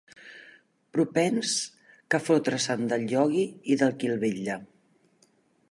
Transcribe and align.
Propens 0.97 1.51
que 2.15 2.21
fotre-se'n 2.29 2.89
del 2.93 3.07
Iogui 3.13 3.45
i 3.75 3.79
de 3.83 3.91
qui 4.01 4.13
el 4.15 4.21
vetlla. 4.27 4.59